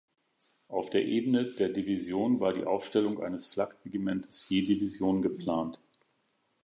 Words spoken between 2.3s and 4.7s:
war die Aufstellung eines Flak-Regimentes je